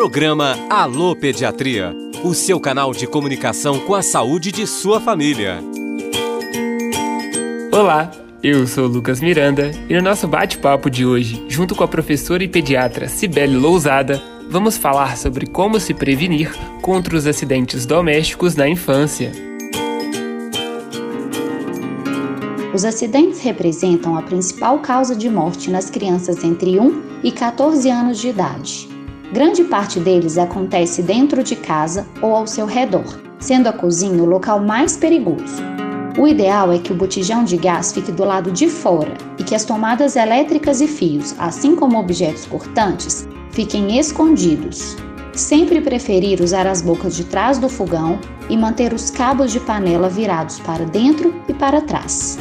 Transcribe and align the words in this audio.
Programa 0.00 0.56
Alô 0.70 1.14
Pediatria, 1.14 1.94
o 2.24 2.32
seu 2.32 2.58
canal 2.58 2.90
de 2.90 3.06
comunicação 3.06 3.78
com 3.80 3.94
a 3.94 4.00
saúde 4.00 4.50
de 4.50 4.66
sua 4.66 4.98
família. 4.98 5.62
Olá, 7.70 8.10
eu 8.42 8.66
sou 8.66 8.86
Lucas 8.86 9.20
Miranda 9.20 9.70
e 9.90 9.94
no 9.94 10.00
nosso 10.00 10.26
bate-papo 10.26 10.88
de 10.88 11.04
hoje, 11.04 11.44
junto 11.50 11.74
com 11.74 11.84
a 11.84 11.88
professora 11.88 12.42
e 12.42 12.48
pediatra 12.48 13.08
Cibele 13.08 13.58
Lousada, 13.58 14.22
vamos 14.48 14.78
falar 14.78 15.18
sobre 15.18 15.46
como 15.46 15.78
se 15.78 15.92
prevenir 15.92 16.50
contra 16.80 17.14
os 17.14 17.26
acidentes 17.26 17.84
domésticos 17.84 18.56
na 18.56 18.66
infância. 18.66 19.30
Os 22.72 22.86
acidentes 22.86 23.42
representam 23.42 24.16
a 24.16 24.22
principal 24.22 24.78
causa 24.78 25.14
de 25.14 25.28
morte 25.28 25.70
nas 25.70 25.90
crianças 25.90 26.42
entre 26.42 26.80
1 26.80 27.02
e 27.22 27.30
14 27.30 27.90
anos 27.90 28.18
de 28.18 28.28
idade. 28.28 28.99
Grande 29.32 29.62
parte 29.62 30.00
deles 30.00 30.36
acontece 30.36 31.02
dentro 31.02 31.44
de 31.44 31.54
casa 31.54 32.04
ou 32.20 32.34
ao 32.34 32.48
seu 32.48 32.66
redor, 32.66 33.20
sendo 33.38 33.68
a 33.68 33.72
cozinha 33.72 34.20
o 34.20 34.26
local 34.26 34.60
mais 34.60 34.96
perigoso. 34.96 35.62
O 36.18 36.26
ideal 36.26 36.72
é 36.72 36.78
que 36.78 36.92
o 36.92 36.96
botijão 36.96 37.44
de 37.44 37.56
gás 37.56 37.92
fique 37.92 38.10
do 38.10 38.24
lado 38.24 38.50
de 38.50 38.68
fora 38.68 39.14
e 39.38 39.44
que 39.44 39.54
as 39.54 39.64
tomadas 39.64 40.16
elétricas 40.16 40.80
e 40.80 40.88
fios, 40.88 41.32
assim 41.38 41.76
como 41.76 41.96
objetos 41.96 42.44
cortantes, 42.44 43.28
fiquem 43.52 44.00
escondidos. 44.00 44.96
Sempre 45.32 45.80
preferir 45.80 46.40
usar 46.40 46.66
as 46.66 46.82
bocas 46.82 47.14
de 47.14 47.22
trás 47.22 47.56
do 47.56 47.68
fogão 47.68 48.18
e 48.48 48.56
manter 48.56 48.92
os 48.92 49.10
cabos 49.10 49.52
de 49.52 49.60
panela 49.60 50.08
virados 50.08 50.58
para 50.58 50.84
dentro 50.84 51.32
e 51.48 51.54
para 51.54 51.80
trás. 51.80 52.36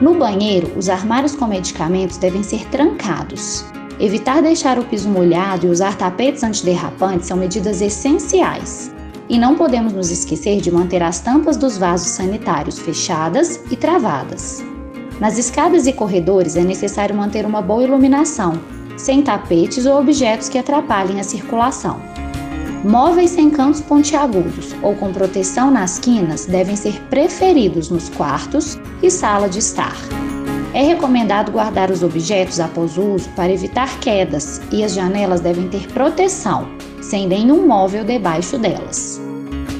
No 0.00 0.14
banheiro, 0.14 0.70
os 0.78 0.88
armários 0.88 1.34
com 1.34 1.48
medicamentos 1.48 2.18
devem 2.18 2.44
ser 2.44 2.64
trancados. 2.66 3.64
Evitar 4.00 4.40
deixar 4.40 4.78
o 4.78 4.84
piso 4.84 5.10
molhado 5.10 5.66
e 5.66 5.68
usar 5.68 5.94
tapetes 5.94 6.42
antiderrapantes 6.42 7.28
são 7.28 7.36
medidas 7.36 7.82
essenciais. 7.82 8.90
E 9.28 9.38
não 9.38 9.56
podemos 9.56 9.92
nos 9.92 10.10
esquecer 10.10 10.62
de 10.62 10.70
manter 10.70 11.02
as 11.02 11.20
tampas 11.20 11.58
dos 11.58 11.76
vasos 11.76 12.08
sanitários 12.08 12.78
fechadas 12.78 13.60
e 13.70 13.76
travadas. 13.76 14.64
Nas 15.20 15.36
escadas 15.36 15.86
e 15.86 15.92
corredores 15.92 16.56
é 16.56 16.62
necessário 16.62 17.14
manter 17.14 17.44
uma 17.44 17.60
boa 17.60 17.84
iluminação, 17.84 18.58
sem 18.96 19.20
tapetes 19.20 19.84
ou 19.84 20.00
objetos 20.00 20.48
que 20.48 20.56
atrapalhem 20.56 21.20
a 21.20 21.24
circulação. 21.24 22.00
Móveis 22.82 23.32
sem 23.32 23.50
cantos 23.50 23.82
pontiagudos 23.82 24.74
ou 24.82 24.94
com 24.94 25.12
proteção 25.12 25.70
nas 25.70 25.98
quinas 25.98 26.46
devem 26.46 26.74
ser 26.74 26.98
preferidos 27.10 27.90
nos 27.90 28.08
quartos 28.08 28.78
e 29.02 29.10
sala 29.10 29.46
de 29.46 29.58
estar. 29.58 29.94
É 30.72 30.82
recomendado 30.82 31.50
guardar 31.50 31.90
os 31.90 32.02
objetos 32.02 32.60
após 32.60 32.96
o 32.96 33.02
uso 33.02 33.28
para 33.30 33.52
evitar 33.52 33.98
quedas 33.98 34.60
e 34.70 34.84
as 34.84 34.94
janelas 34.94 35.40
devem 35.40 35.68
ter 35.68 35.88
proteção, 35.88 36.68
sem 37.02 37.26
nenhum 37.26 37.66
móvel 37.66 38.04
debaixo 38.04 38.56
delas. 38.56 39.20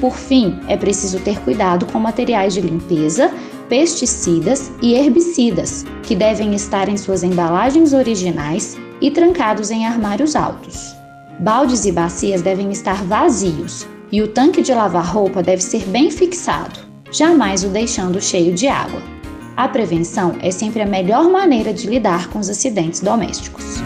Por 0.01 0.17
fim, 0.17 0.59
é 0.67 0.75
preciso 0.75 1.19
ter 1.19 1.39
cuidado 1.41 1.85
com 1.85 1.99
materiais 1.99 2.53
de 2.53 2.61
limpeza, 2.61 3.31
pesticidas 3.69 4.69
e 4.81 4.93
herbicidas, 4.93 5.85
que 6.03 6.13
devem 6.13 6.53
estar 6.55 6.89
em 6.89 6.97
suas 6.97 7.23
embalagens 7.23 7.93
originais 7.93 8.77
e 8.99 9.09
trancados 9.09 9.71
em 9.71 9.85
armários 9.85 10.35
altos. 10.35 10.93
Baldes 11.39 11.85
e 11.85 11.91
bacias 11.91 12.41
devem 12.41 12.69
estar 12.69 13.01
vazios 13.05 13.87
e 14.11 14.21
o 14.21 14.27
tanque 14.27 14.61
de 14.61 14.73
lavar 14.73 15.05
roupa 15.05 15.41
deve 15.41 15.61
ser 15.61 15.85
bem 15.85 16.11
fixado, 16.11 16.81
jamais 17.11 17.63
o 17.63 17.69
deixando 17.69 18.21
cheio 18.21 18.53
de 18.53 18.67
água. 18.67 19.20
A 19.55 19.67
prevenção 19.67 20.37
é 20.41 20.49
sempre 20.49 20.81
a 20.81 20.85
melhor 20.85 21.29
maneira 21.29 21.73
de 21.73 21.85
lidar 21.87 22.29
com 22.29 22.39
os 22.39 22.49
acidentes 22.49 23.01
domésticos. 23.01 23.81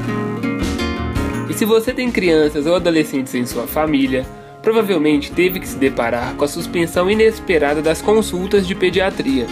E 1.49 1.53
se 1.53 1.66
você 1.66 1.91
tem 1.91 2.11
crianças 2.11 2.66
ou 2.66 2.75
adolescentes 2.75 3.33
em 3.33 3.45
sua 3.45 3.66
família, 3.66 4.25
provavelmente 4.61 5.31
teve 5.31 5.59
que 5.59 5.67
se 5.67 5.77
deparar 5.77 6.36
com 6.36 6.45
a 6.45 6.47
suspensão 6.47 7.09
inesperada 7.09 7.81
das 7.81 8.02
consultas 8.02 8.67
de 8.67 8.75
pediatria. 8.75 9.47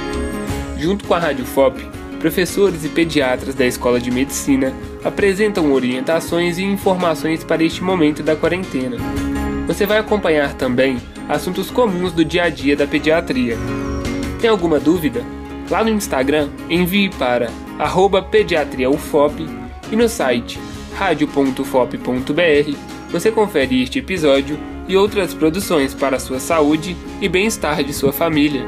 Junto 0.77 1.05
com 1.05 1.13
a 1.13 1.19
Rádio 1.19 1.45
FOP, 1.45 1.83
professores 2.19 2.85
e 2.85 2.89
pediatras 2.89 3.55
da 3.55 3.65
Escola 3.65 3.99
de 3.99 4.11
Medicina 4.11 4.71
apresentam 5.03 5.73
orientações 5.73 6.57
e 6.57 6.63
informações 6.63 7.43
para 7.43 7.63
este 7.63 7.83
momento 7.83 8.21
da 8.21 8.35
quarentena. 8.35 8.97
Você 9.65 9.85
vai 9.85 9.97
acompanhar 9.97 10.53
também 10.53 10.97
assuntos 11.27 11.71
comuns 11.71 12.11
do 12.11 12.23
dia 12.23 12.43
a 12.43 12.49
dia 12.49 12.75
da 12.75 12.85
pediatria. 12.85 13.57
Tem 14.39 14.49
alguma 14.49 14.79
dúvida? 14.79 15.23
Lá 15.73 15.83
no 15.83 15.89
Instagram, 15.89 16.49
envie 16.69 17.09
para 17.09 17.49
pediatriaufop 18.21 19.43
e 19.91 19.95
no 19.95 20.07
site 20.07 20.59
radio.fop.br 20.99 22.77
você 23.09 23.31
confere 23.31 23.81
este 23.81 23.97
episódio 23.97 24.59
e 24.87 24.95
outras 24.95 25.33
produções 25.33 25.95
para 25.95 26.17
a 26.17 26.19
sua 26.19 26.39
saúde 26.39 26.95
e 27.19 27.27
bem-estar 27.27 27.83
de 27.83 27.91
sua 27.91 28.13
família. 28.13 28.67